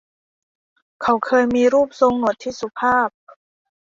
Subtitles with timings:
[1.01, 3.09] เขาเคยมีรูปทรงหนวดที่สุภาพ